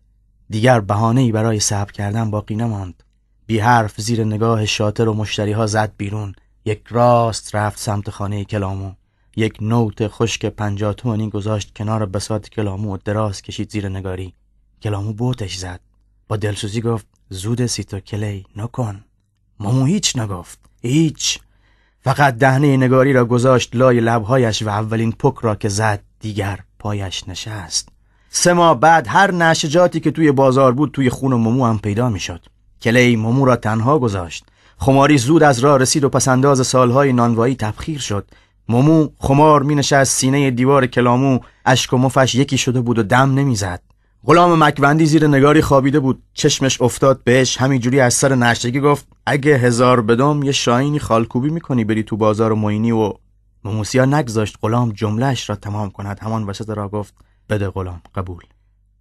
دیگر 0.51 0.81
بهانه‌ای 0.81 1.33
برای 1.33 1.61
صبر 1.61 1.93
کردن 1.93 2.31
باقی 2.31 2.57
نماند. 2.57 3.03
بی 3.47 3.59
حرف 3.59 4.01
زیر 4.01 4.25
نگاه 4.25 4.67
شاتر 4.67 5.09
و 5.09 5.15
مشتری 5.15 5.53
ها 5.53 5.67
زد 5.67 5.93
بیرون. 5.97 6.35
یک 6.65 6.83
راست 6.89 7.55
رفت 7.55 7.79
سمت 7.79 8.11
خانه 8.11 8.45
کلامو. 8.45 8.93
یک 9.37 9.57
نوت 9.61 10.09
خشک 10.09 10.47
پنجاه 10.47 10.95
تومانی 10.95 11.31
گذاشت 11.31 11.77
کنار 11.77 12.07
بساط 12.07 12.49
کلامو 12.49 12.95
و 12.95 12.99
دراز 13.05 13.43
کشید 13.43 13.71
زیر 13.71 13.89
نگاری. 13.89 14.35
کلامو 14.83 15.13
بوتش 15.13 15.57
زد. 15.57 15.81
با 16.29 16.37
دلسوزی 16.37 16.81
گفت 16.81 17.07
زود 17.31 17.67
سیتو 17.67 18.01
کلی 18.01 18.47
نکن. 18.57 19.05
مامو 19.61 19.85
هیچ 19.85 20.17
نگفت. 20.17 20.59
هیچ. 20.83 21.39
فقط 22.01 22.39
دهنه 22.39 22.77
نگاری 22.77 23.13
را 23.13 23.25
گذاشت 23.25 23.77
لای 23.77 24.01
لبهایش 24.01 24.63
و 24.63 24.69
اولین 24.69 25.13
پک 25.13 25.35
را 25.41 25.55
که 25.55 25.69
زد 25.69 26.03
دیگر 26.21 26.59
پایش 26.79 27.29
نشست. 27.29 27.89
سه 28.31 28.53
ماه 28.53 28.81
بعد 28.81 29.07
هر 29.09 29.31
نشجاتی 29.33 30.01
که 30.01 30.11
توی 30.11 30.33
بازار 30.33 30.73
بود 30.73 30.91
توی 30.93 31.11
خون 31.11 31.35
مومو 31.35 31.67
هم 31.67 31.79
پیدا 31.79 32.09
می‌شد. 32.09 32.41
کلی 32.83 33.17
مومو 33.17 33.45
را 33.45 33.57
تنها 33.57 33.99
گذاشت. 33.99 34.45
خماری 34.79 35.19
زود 35.19 35.43
از 35.43 35.59
راه 35.59 35.79
رسید 35.79 36.05
و 36.05 36.09
پسنداز 36.09 36.67
سالهای 36.67 37.13
نانوایی 37.13 37.55
تبخیر 37.57 37.99
شد. 37.99 38.31
مومو 38.69 39.09
خمار 39.19 39.63
می 39.63 39.75
نشست 39.75 40.17
سینه 40.17 40.51
دیوار 40.51 40.87
کلامو 40.87 41.41
اشک 41.67 41.93
و 41.93 41.97
مفش 41.99 42.35
یکی 42.35 42.59
شده 42.59 42.81
بود 42.81 42.99
و 42.99 43.03
دم 43.03 43.35
نمی‌زد. 43.35 43.83
غلام 44.27 44.65
مکوندی 44.65 45.07
زیر 45.07 45.27
نگاری 45.27 45.63
خوابیده 45.63 46.01
بود. 46.01 46.23
چشمش 46.35 46.83
افتاد 46.83 47.21
بهش. 47.25 47.57
همینجوری 47.57 48.01
از 48.01 48.15
سر 48.15 48.35
نشتگی 48.35 48.81
گفت 48.81 49.07
اگه 49.27 49.57
هزار 49.57 50.01
بدم 50.01 50.43
یه 50.43 50.53
شاینی 50.53 50.99
خالکوبی 50.99 51.51
می‌کنی 51.51 51.85
بری 51.85 52.03
تو 52.03 52.17
بازار 52.17 52.53
موینی 52.53 52.91
و 52.91 53.13
موموسیا 53.65 54.05
نگذاشت. 54.05 54.57
غلام 54.63 54.93
جملهش 54.93 55.51
را 55.51 55.57
تمام 55.57 55.91
کند. 55.91 56.19
همان 56.23 56.45
وسط 56.45 56.71
را 56.71 56.89
گفت 56.89 57.15
بده 57.49 57.71
غلام 57.71 58.03
قبول. 58.15 58.43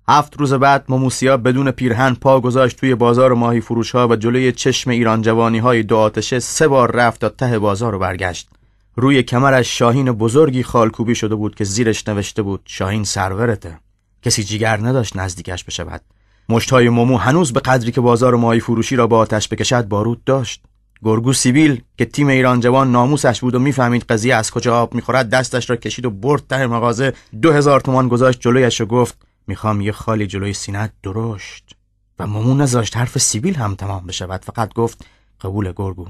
هفت 0.10 0.38
روز 0.40 0.54
بعد 0.54 0.86
موموسیا 0.90 1.38
بدون 1.38 1.72
پیرهن 1.72 2.14
پا 2.14 2.42
گذاشت 2.42 2.78
توی 2.78 2.96
بازار 2.96 3.34
ماهی 3.34 3.62
فروش 3.62 3.92
ها 3.92 4.08
و 4.08 4.16
جلوی 4.16 4.52
چشم 4.52 4.90
ایران 4.90 5.22
جوانی 5.22 5.60
های 5.60 5.84
دو 5.84 5.98
آتشه 5.98 6.40
سه 6.40 6.68
بار 6.68 6.92
رفت 6.92 7.22
تا 7.22 7.30
ته 7.30 7.60
بازار 7.60 7.92
رو 7.92 8.00
برگشت. 8.00 8.50
روی 8.96 9.24
کمرش 9.24 9.78
شاهین 9.78 10.12
بزرگی 10.12 10.64
خالکوبی 10.64 11.16
شده 11.16 11.36
بود 11.36 11.56
که 11.56 11.64
زیرش 11.64 12.08
نوشته 12.08 12.42
بود 12.42 12.62
شاهین 12.66 13.04
سرورته. 13.04 13.80
کسی 14.27 14.43
جیگر 14.43 14.77
نداشت 14.77 15.15
نزدیکش 15.15 15.63
بشود. 15.63 16.01
مشتهای 16.50 16.89
مومو 16.89 17.17
هنوز 17.17 17.53
به 17.53 17.60
قدری 17.60 17.91
که 17.91 18.01
بازار 18.01 18.36
ماهی 18.36 18.60
فروشی 18.60 18.96
را 18.96 19.07
با 19.07 19.17
آتش 19.17 19.50
بکشد 19.50 19.88
بارود 19.88 20.24
داشت. 20.24 20.63
گرگو 21.03 21.34
سیبیل 21.34 21.81
که 21.98 22.05
تیم 22.05 22.27
ایران 22.27 22.60
جوان 22.60 22.91
ناموسش 22.91 23.39
بود 23.39 23.55
و 23.55 23.60
می‌فهمید 23.60 24.03
قضیه 24.03 24.36
از 24.36 24.51
کجا 24.51 24.81
آب 24.81 24.93
می‌خورد 24.93 25.29
دستش 25.29 25.69
را 25.69 25.75
کشید 25.75 26.05
و 26.05 26.10
برد 26.10 26.48
ته 26.50 26.67
مغازه. 26.67 27.13
دو 27.41 27.53
هزار 27.53 27.79
تومان 27.81 28.07
گذاشت 28.07 28.39
جلویش 28.41 28.81
و 28.81 28.86
گفت 28.86 29.17
می‌خوام 29.48 29.81
یه 29.81 29.91
خالی 29.91 30.27
جلوی 30.27 30.53
سینت 30.53 30.91
درشت. 31.03 31.75
و 32.19 32.27
مومو 32.27 32.53
نذاشت 32.53 32.98
حرف 32.98 33.17
سیبیل 33.17 33.55
هم 33.55 33.75
تمام 33.75 34.05
بشود. 34.07 34.46
فقط 34.46 34.74
گفت 34.74 35.05
قبول 35.41 35.74
گرگو. 35.75 36.07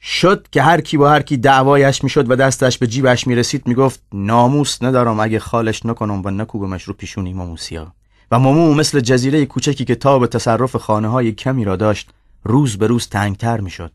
شد 0.00 0.46
که 0.52 0.62
هر 0.62 0.80
کی 0.80 0.96
با 0.96 1.10
هر 1.10 1.22
کی 1.22 1.36
دعوایش 1.36 2.04
می‌شد 2.04 2.30
و 2.30 2.36
دستش 2.36 2.78
به 2.78 2.86
جیبش 2.86 3.26
می‌رسید 3.26 3.66
می‌گفت 3.66 4.02
ناموس 4.12 4.82
ندارم 4.82 5.20
اگه 5.20 5.38
خالش 5.38 5.86
نکنم 5.86 6.22
و 6.24 6.30
نکوبمش 6.30 6.82
رو 6.82 6.94
پیشونی 6.94 7.32
ماموسیا. 7.32 7.92
و 8.30 8.38
مامو 8.38 8.74
مثل 8.74 9.00
جزیره 9.00 9.46
کوچکی 9.46 9.84
که 9.84 9.94
تا 9.94 10.18
به 10.18 10.26
تصرف 10.26 10.76
خانه 10.76 11.08
های 11.08 11.32
کمی 11.32 11.64
را 11.64 11.76
داشت 11.76 12.10
روز 12.44 12.78
به 12.78 12.86
روز 12.86 13.08
تنگتر 13.08 13.60
می‌شد. 13.60 13.92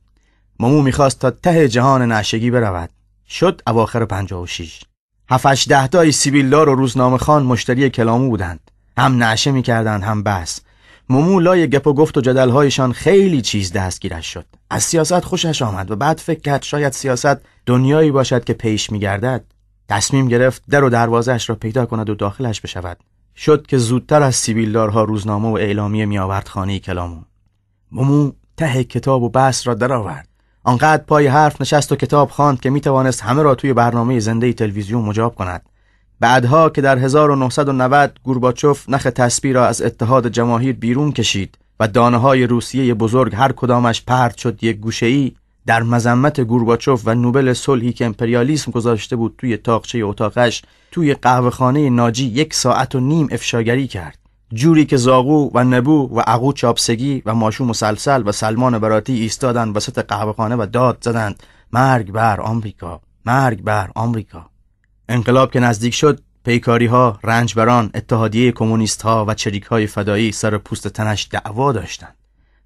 مامو 0.59 0.81
می‌خواست 0.81 1.19
تا 1.19 1.31
ته 1.31 1.67
جهان 1.67 2.11
نشگی 2.11 2.51
برود. 2.51 2.89
شد 3.29 3.61
اواخر 3.67 4.05
پنجاه 4.05 4.41
و 4.41 4.47
شیش 4.47 4.81
هفتش 5.29 5.67
ده 5.67 5.87
تای 5.87 6.11
سیبیلدار 6.11 6.69
و 6.69 6.75
روزنامه 6.75 7.17
خان 7.17 7.43
مشتری 7.43 7.89
کلامو 7.89 8.29
بودند. 8.29 8.71
هم 8.97 9.23
نشه 9.23 9.51
می‌کردند 9.51 10.03
هم 10.03 10.23
بس. 10.23 10.61
مومو 11.09 11.39
لای 11.39 11.67
گپ 11.67 11.87
و 11.87 11.93
گفت 11.93 12.17
و 12.17 12.21
جدلهایشان 12.21 12.91
خیلی 12.91 13.41
چیز 13.41 13.73
دستگیرش 13.73 14.33
شد. 14.33 14.45
از 14.69 14.83
سیاست 14.83 15.25
خوشش 15.25 15.61
آمد 15.61 15.91
و 15.91 15.95
بعد 15.95 16.17
فکر 16.17 16.39
کرد 16.39 16.63
شاید 16.63 16.93
سیاست 16.93 17.37
دنیایی 17.65 18.11
باشد 18.11 18.43
که 18.43 18.53
پیش 18.53 18.91
میگردد. 18.91 19.43
تصمیم 19.89 20.27
گرفت 20.27 20.63
در 20.69 20.83
و 20.83 20.89
دروازهش 20.89 21.49
را 21.49 21.55
پیدا 21.55 21.85
کند 21.85 22.09
و 22.09 22.15
داخلش 22.15 22.61
بشود. 22.61 22.97
شد 23.35 23.67
که 23.67 23.77
زودتر 23.77 24.21
از 24.21 24.35
سیبیلدارها 24.35 25.03
روزنامه 25.03 25.49
و 25.49 25.53
اعلامیه 25.53 26.05
می 26.05 26.17
آورد 26.19 26.47
خانه 26.47 26.79
کلامو. 26.79 27.21
مومو 27.91 28.31
ته 28.57 28.83
کتاب 28.83 29.23
و 29.23 29.29
بحث 29.29 29.67
را 29.67 29.73
درآورد. 29.73 30.27
آنقدر 30.63 31.03
پای 31.03 31.27
حرف 31.27 31.61
نشست 31.61 31.91
و 31.91 31.95
کتاب 31.95 32.29
خواند 32.29 32.59
که 32.61 32.69
می 32.69 32.81
توانست 32.81 33.21
همه 33.21 33.41
را 33.41 33.55
توی 33.55 33.73
برنامه 33.73 34.19
زنده 34.19 34.53
تلویزیون 34.53 35.05
مجاب 35.05 35.35
کند. 35.35 35.61
بعدها 36.23 36.69
که 36.69 36.81
در 36.81 36.97
1990 36.97 38.19
گورباچوف 38.23 38.89
نخ 38.89 39.03
تسبیح 39.03 39.53
را 39.53 39.67
از 39.67 39.81
اتحاد 39.81 40.27
جماهیر 40.27 40.75
بیرون 40.75 41.11
کشید 41.11 41.57
و 41.79 41.87
دانه 41.87 42.17
های 42.17 42.47
روسیه 42.47 42.93
بزرگ 42.93 43.35
هر 43.35 43.51
کدامش 43.51 44.01
پرت 44.01 44.37
شد 44.37 44.63
یک 44.63 44.77
گوشه 44.77 45.05
ای 45.05 45.31
در 45.65 45.83
مذمت 45.83 46.41
گورباچوف 46.41 47.01
و 47.05 47.15
نوبل 47.15 47.53
صلحی 47.53 47.93
که 47.93 48.05
امپریالیسم 48.05 48.71
گذاشته 48.71 49.15
بود 49.15 49.35
توی 49.37 49.57
تاقچه 49.57 49.99
اتاقش 49.99 50.61
توی 50.91 51.13
قهوهخانه 51.13 51.89
ناجی 51.89 52.25
یک 52.25 52.53
ساعت 52.53 52.95
و 52.95 52.99
نیم 52.99 53.27
افشاگری 53.31 53.87
کرد. 53.87 54.17
جوری 54.53 54.85
که 54.85 54.97
زاغو 54.97 55.51
و 55.53 55.63
نبو 55.63 56.09
و 56.13 56.19
عقو 56.19 56.53
چاپسگی 56.53 57.21
و 57.25 57.35
ماشو 57.35 57.65
مسلسل 57.65 58.23
و 58.25 58.31
سلمان 58.31 58.79
براتی 58.79 59.13
ایستادن 59.13 59.69
وسط 59.69 59.99
قهوهخانه 59.99 60.55
و 60.55 60.65
داد 60.65 60.97
زدند 61.01 61.43
مرگ 61.73 62.11
بر 62.11 62.41
آمریکا 62.41 63.01
مرگ 63.25 63.63
بر 63.63 63.89
آمریکا. 63.95 64.52
انقلاب 65.09 65.51
که 65.51 65.59
نزدیک 65.59 65.93
شد 65.93 66.19
پیکاری 66.45 66.85
ها، 66.85 67.19
رنجبران، 67.23 67.91
اتحادیه 67.95 68.51
کمونیست 68.51 69.01
ها 69.01 69.25
و 69.27 69.33
چریک 69.33 69.63
های 69.63 69.87
فدایی 69.87 70.31
سر 70.31 70.57
پوست 70.57 70.87
تنش 70.87 71.27
دعوا 71.31 71.71
داشتند. 71.71 72.15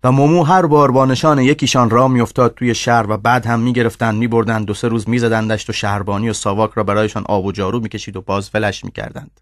و 0.04 0.12
مومو 0.12 0.44
هر 0.44 0.66
بار 0.66 0.92
با 0.92 1.06
نشان 1.06 1.40
یکیشان 1.40 1.90
را 1.90 2.08
میافتاد 2.08 2.54
توی 2.54 2.76
شهر 2.76 3.12
و 3.12 3.18
بعد 3.18 3.46
هم 3.46 3.60
می‌گرفتند 3.60 4.18
میبردند 4.18 4.66
دو 4.66 4.74
سه 4.74 4.88
روز 4.88 5.10
میزدندش 5.10 5.70
و 5.70 5.74
شهربانی 5.74 6.30
و 6.30 6.34
ساواک 6.34 6.72
را 6.74 6.84
برایشان 6.84 7.24
آب 7.26 7.46
و 7.46 7.52
جارو 7.52 7.80
می‌کشید 7.80 8.18
و 8.18 8.22
باز 8.22 8.50
ولش 8.54 8.86
می‌کردند. 8.86 9.42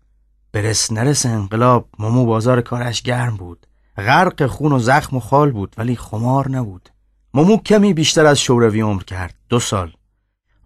برس 0.52 0.92
نرس 0.92 1.26
انقلاب 1.26 1.90
مومو 2.00 2.26
بازار 2.26 2.62
کارش 2.62 3.02
گرم 3.02 3.38
بود. 3.38 3.68
غرق 3.98 4.46
خون 4.46 4.72
و 4.72 4.80
زخم 4.80 5.18
و 5.18 5.20
خال 5.20 5.52
بود 5.52 5.76
ولی 5.78 5.96
خمار 5.96 6.50
نبود. 6.50 6.90
مومو 7.34 7.58
کمی 7.58 7.94
بیشتر 7.94 8.26
از 8.26 8.40
شوروی 8.40 8.82
عمر 8.82 9.04
کرد 9.04 9.36
دو 9.50 9.60
سال. 9.60 9.92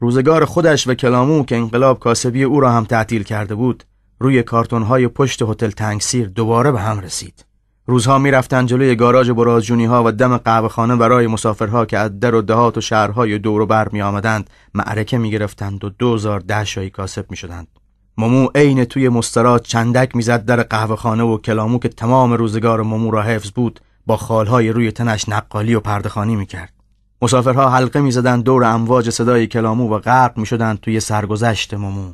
روزگار 0.01 0.46
خودش 0.46 0.88
و 0.88 0.94
کلامو 0.94 1.46
که 1.46 1.58
انقلاب 1.58 2.00
کاسبی 2.00 2.44
او 2.44 2.60
را 2.60 2.72
هم 2.72 2.86
تعطیل 2.86 3.24
کرده 3.24 3.56
بود 3.56 3.84
روی 4.20 4.44
کارتونهای 4.44 5.08
پشت 5.08 5.41
هتل 5.41 5.70
تنگسیر 5.70 6.27
دوباره 6.27 6.72
به 6.72 6.79
هم 6.79 7.00
رسید 7.00 7.46
روزها 7.86 8.18
می‌رفتند 8.18 8.68
جلوی 8.68 8.96
گاراژ 8.96 9.29
برازجونی 9.29 9.86
ها 9.86 10.03
و 10.03 10.12
دم 10.12 10.38
قهوه 10.38 10.70
خانه 10.70 10.96
برای 10.96 11.27
مسافرها 11.27 11.86
که 11.86 11.98
از 11.98 12.20
در 12.20 12.36
و 12.36 12.41
دهات 12.41 12.77
و 12.77 12.82
شهرهای 12.82 13.38
دور 13.38 13.62
و 13.62 13.65
بر 13.65 13.89
می 13.89 14.01
آمدند 14.01 14.50
معرکه 14.74 15.18
می 15.18 15.32
گرفتند 15.32 15.84
و 15.84 15.89
دوزار 15.89 16.39
ده 16.39 16.65
شایی 16.65 16.89
کاسب 16.89 17.25
می 17.29 17.38
شدند. 17.38 17.68
ممو 18.18 18.48
عین 18.56 18.86
توی 18.86 19.10
مسترات 19.10 19.63
چندک 19.63 20.15
می‌زد 20.15 20.46
در 20.46 20.63
قهوه 20.63 20.96
خانه 20.96 21.24
و 21.24 21.38
کلامو 21.38 21.79
که 21.79 21.89
تمام 21.89 22.34
روزگار 22.34 22.84
ممو 22.84 23.12
را 23.12 23.22
حفظ 23.22 23.51
بود 23.51 23.79
با 24.06 24.18
خالهای 24.18 24.70
روی 24.70 24.91
تنش 24.91 25.29
نقالی 25.29 25.75
و 25.75 25.79
پردخانی 25.79 26.36
می 26.36 26.46
کرد. 26.46 26.78
مسافرها 27.21 27.69
حلقه 27.69 28.01
می 28.01 28.11
زدن 28.11 28.41
دور 28.41 28.63
امواج 28.63 29.09
صدای 29.09 29.47
کلامو 29.47 29.95
و 29.95 29.99
غرق 29.99 30.38
می 30.38 30.45
شدن 30.45 30.75
توی 30.75 30.99
سرگذشت 30.99 31.73
مومو 31.73 32.13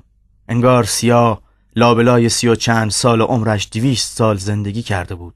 انگار 0.50 0.84
سیاه 0.84 1.42
لابلای 1.76 2.30
سی 2.30 2.48
و 2.48 2.56
چند 2.56 2.92
سال 2.92 3.22
عمرش 3.22 3.70
دویست 3.74 4.18
سال 4.18 4.38
زندگی 4.38 4.82
کرده 4.82 5.16
بود. 5.16 5.36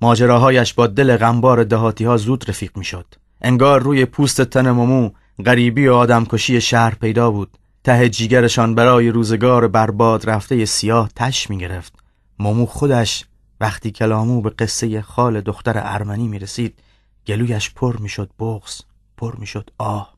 ماجراهایش 0.00 0.74
با 0.74 0.86
دل 0.86 1.16
غمبار 1.16 1.64
دهاتی 1.64 2.04
ها 2.04 2.16
زود 2.16 2.50
رفیق 2.50 2.76
می 2.76 2.84
شد 2.84 3.14
انگار 3.42 3.82
روی 3.82 4.04
پوست 4.04 4.42
تن 4.42 4.70
مومو 4.70 5.10
غریبی 5.46 5.88
و 5.88 5.94
آدمکشی 5.94 6.60
شهر 6.60 6.94
پیدا 6.94 7.30
بود. 7.30 7.58
ته 7.84 8.08
جیگرشان 8.08 8.74
برای 8.74 9.10
روزگار 9.10 9.68
برباد 9.68 10.30
رفته 10.30 10.64
سیاه 10.64 11.10
تش 11.16 11.50
می 11.50 11.58
گرفت 11.58 11.92
مومو 12.38 12.66
خودش 12.66 13.24
وقتی 13.60 13.90
کلامو 13.90 14.40
به 14.40 14.50
قصه 14.50 15.02
خال 15.02 15.40
دختر 15.40 15.82
ارمنی 15.84 16.28
می 16.28 16.38
رسید 16.38 16.78
گلویش 17.26 17.70
پر 17.70 17.96
می 17.96 18.08
شد 18.08 18.30
بغز 18.38 18.80
پر 19.20 19.36
می‌شد. 19.36 19.70
آه. 19.78 20.14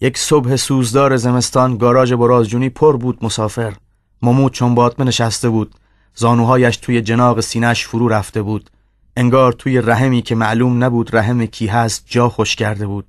یک 0.00 0.18
صبح 0.18 0.56
سوزدار 0.56 1.16
زمستان 1.16 1.76
گاراژ 1.76 2.12
برازجونی 2.12 2.68
پر 2.68 2.96
بود 2.96 3.24
مسافر. 3.24 3.76
ممود 4.22 4.52
چون 4.52 4.74
باطمه 4.74 5.06
نشسته 5.06 5.48
بود. 5.48 5.74
زانوهایش 6.14 6.76
توی 6.76 7.00
جناق 7.00 7.40
سینش 7.40 7.86
فرو 7.86 8.08
رفته 8.08 8.42
بود. 8.42 8.70
انگار 9.16 9.52
توی 9.52 9.80
رحمی 9.80 10.22
که 10.22 10.34
معلوم 10.34 10.84
نبود 10.84 11.16
رحم 11.16 11.46
کی 11.46 11.66
هست 11.66 12.04
جا 12.06 12.28
خوش 12.28 12.56
کرده 12.56 12.86
بود. 12.86 13.06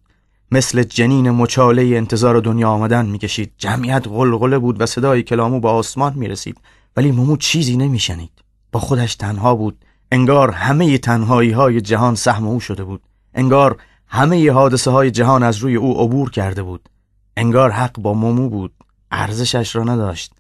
مثل 0.52 0.84
جنین 0.84 1.32
مچاله 1.32 1.84
انتظار 1.84 2.40
دنیا 2.40 2.70
آمدن 2.70 3.06
می‌کشید. 3.06 3.52
جمعیت 3.58 4.08
غلغله 4.08 4.58
بود 4.60 4.82
و 4.82 4.86
صدای 4.86 5.24
کلامو 5.24 5.60
با 5.60 5.72
آسمان 5.72 6.14
می‌رسید. 6.14 6.58
ولی 6.98 7.12
ممو 7.12 7.38
چیزی 7.38 7.78
نمیشنید. 7.78 8.32
با 8.72 8.80
خودش 8.80 9.16
تنها 9.16 9.56
بود. 9.56 9.86
انگار 10.12 10.52
همه 10.52 10.98
تنهایی 10.98 11.52
های 11.52 11.82
جهان 11.82 12.16
سهم 12.16 12.48
او 12.48 12.60
شده 12.60 12.84
بود. 12.84 13.02
انگار 13.34 13.78
همه 14.08 14.52
حادثه 14.52 14.92
های 14.92 15.12
جهان 15.12 15.44
از 15.44 15.58
روی 15.58 15.76
او 15.76 16.02
عبور 16.02 16.32
کرده 16.32 16.64
بود. 16.64 16.90
انگار 17.38 17.72
حق 17.72 18.00
با 18.00 18.14
مومو 18.14 18.50
بود. 18.50 18.74
ارزشش 19.12 19.76
را 19.76 19.84
نداشت. 19.84 20.34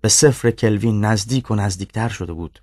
به 0.00 0.08
صفر 0.08 0.50
کلوین 0.50 1.04
نزدیک 1.04 1.50
و 1.50 1.54
نزدیکتر 1.54 2.08
شده 2.08 2.32
بود. 2.32 2.60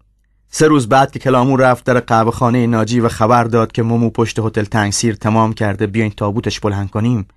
سه 0.50 0.67
روز 0.67 0.89
بعد 0.89 1.12
که 1.12 1.19
کلامو 1.19 1.57
رفت 1.57 1.83
در 1.83 2.00
قهوه 2.00 2.31
خانه 2.31 2.67
ناجی 2.67 3.00
و 3.00 3.09
خبر 3.09 3.43
داد 3.43 3.71
که 3.71 3.83
مومو 3.83 4.09
پشت 4.09 4.39
هتل 4.39 4.63
تنگسیر 4.63 5.15
تمام 5.15 5.53
کرده 5.53 5.88
بیاین 5.88 6.12
تابوتش 6.12 6.59
بلند 6.59 6.89
کنیم. 6.89 7.27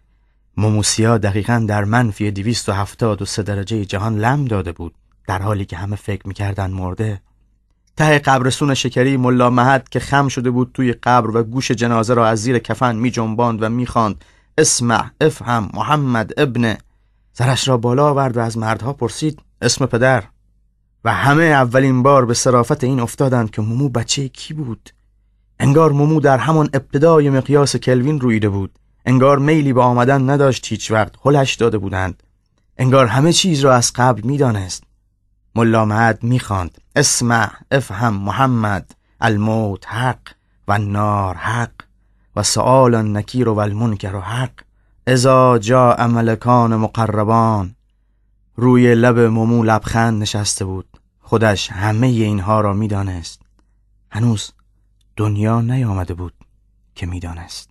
موموسیا 0.57 1.19
دقیقا 1.19 1.65
در 1.69 1.85
منفی 1.85 2.31
273 2.31 3.43
درجه 3.43 3.85
جهان 3.85 4.19
لم 4.19 4.45
داده 4.45 4.73
بود. 4.73 4.95
در 5.27 5.43
حالی 5.43 5.65
که 5.65 5.77
همه 5.77 5.97
فکر 5.97 6.29
می‌کردن 6.29 6.71
مرده 6.71 7.21
ته 7.99 8.19
قبرسون 8.19 8.75
شکری 8.75 9.17
ملا 9.17 9.51
مهد 9.51 9.89
که 9.89 10.01
خم 10.01 10.29
شده 10.29 10.51
بود 10.51 10.71
توی 10.75 10.93
قبر 10.93 11.37
و 11.37 11.43
گوش 11.43 11.71
جنازه 11.71 12.15
را 12.15 12.27
از 12.27 12.43
زیر 12.43 12.59
کفن 12.59 12.97
می 12.97 13.11
جنباند 13.11 13.63
و 13.63 13.69
می‌خواند 13.69 14.25
اسمع 14.59 15.05
افهم 15.21 15.71
محمد 15.75 16.41
ابن. 16.41 16.77
سرش 17.33 17.69
را 17.69 17.77
بالا 17.77 18.09
آورد 18.11 18.37
و 18.37 18.41
از 18.41 18.59
مردها 18.59 18.93
پرسید 18.93 19.41
اسم 19.63 19.87
پدر؟ 19.87 20.25
و 21.05 21.13
همه 21.13 21.43
اولین 21.43 22.03
بار 22.03 22.27
به 22.27 22.35
صرافت 22.35 22.85
این 22.85 23.01
افتادند 23.01 23.51
که 23.51 23.63
مومو 23.63 23.89
بچه 23.89 24.29
کی 24.29 24.55
بود؟ 24.55 24.91
انگار 25.61 25.93
مومو 25.93 26.21
در 26.21 26.39
همان 26.39 26.71
ابتدای 26.75 27.31
مقیاس 27.31 27.77
کلوین 27.77 28.21
رویده 28.21 28.49
بود. 28.49 28.71
انگار 29.07 29.39
میلی 29.39 29.73
به 29.73 29.83
آمدن 29.83 30.31
نداشت 30.31 30.67
هیچ 30.69 30.91
وقت 30.91 31.15
حلش 31.25 31.55
داده 31.55 31.79
بودند. 31.79 32.23
انگار 32.77 33.07
همه 33.07 33.33
چیز 33.33 33.61
را 33.61 33.75
از 33.75 33.93
قبل 33.95 34.23
می‌دانست. 34.23 34.88
ملا 35.59 35.85
مهد 35.85 36.23
می‌خواند. 36.23 36.79
اسمع 36.97 37.51
افهم 37.71 38.15
محمد 38.15 38.95
الموت 39.21 39.87
حق 39.87 40.19
و 40.69 40.79
نار 40.79 41.35
حق 41.35 41.71
و 42.37 42.43
سؤال 42.43 43.17
نکیر 43.17 43.49
و 43.49 43.59
المنکر 43.59 44.21
حق. 44.21 44.53
ازا 45.07 45.59
جا 45.59 45.97
ملکان 46.11 46.77
مقربان. 46.77 47.75
روی 48.57 48.95
لب 48.95 49.19
مومو 49.19 49.65
لبخند 49.65 50.23
نشسته 50.23 50.65
بود. 50.65 50.89
خودش 51.21 51.73
همه 51.73 52.07
اینها 52.07 52.61
را 52.61 52.73
می‌دانست. 52.73 53.43
هنوز 54.11 54.53
دنیا 55.17 55.61
نیامده 55.61 56.15
بود 56.15 56.35
که 56.95 57.07
می‌دانست. 57.07 57.71